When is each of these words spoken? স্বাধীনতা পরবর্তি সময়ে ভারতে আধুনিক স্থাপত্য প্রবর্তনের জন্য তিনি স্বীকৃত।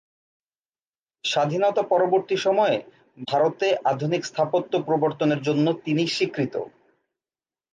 স্বাধীনতা 1.23 1.83
পরবর্তি 1.83 2.35
সময়ে 2.37 2.77
ভারতে 3.27 3.67
আধুনিক 3.85 4.21
স্থাপত্য 4.25 4.73
প্রবর্তনের 4.87 5.39
জন্য 5.41 5.65
তিনি 5.85 6.03
স্বীকৃত। 6.07 6.55